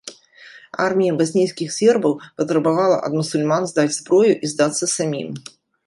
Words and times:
Армія 0.85 1.15
баснійскіх 1.19 1.69
сербаў 1.77 2.17
патрабавала 2.41 2.97
ад 3.11 3.21
мусульман 3.21 3.71
здаць 3.73 3.93
зброю 4.01 4.33
і 4.43 4.53
здацца 4.57 4.93
самім. 4.99 5.29